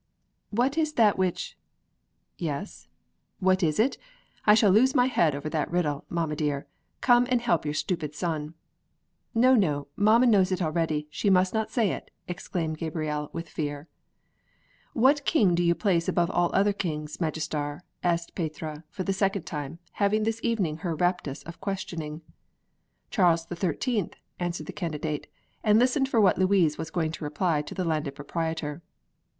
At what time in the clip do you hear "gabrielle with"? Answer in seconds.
12.79-13.47